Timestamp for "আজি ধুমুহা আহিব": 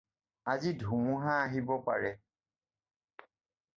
0.53-1.69